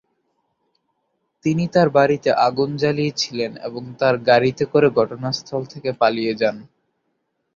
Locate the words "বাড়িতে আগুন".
1.97-2.69